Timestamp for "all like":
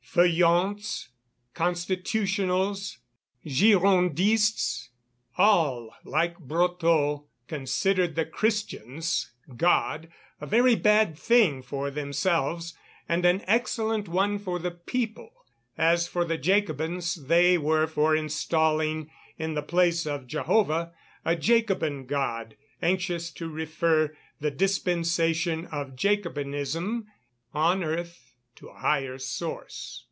5.37-6.37